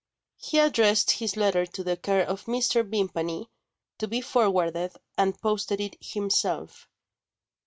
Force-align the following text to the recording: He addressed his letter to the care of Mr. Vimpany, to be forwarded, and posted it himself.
He 0.37 0.57
addressed 0.57 1.11
his 1.11 1.37
letter 1.37 1.63
to 1.67 1.83
the 1.83 1.95
care 1.95 2.25
of 2.27 2.45
Mr. 2.45 2.83
Vimpany, 2.83 3.51
to 3.99 4.07
be 4.07 4.19
forwarded, 4.19 4.93
and 5.15 5.39
posted 5.39 5.79
it 5.79 5.95
himself. 6.03 6.87